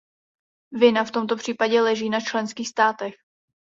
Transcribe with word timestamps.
Vina 0.71 1.03
v 1.05 1.11
tomto 1.11 1.35
případě 1.35 1.81
leží 1.81 2.09
na 2.09 2.21
členských 2.21 2.67
státech. 2.69 3.13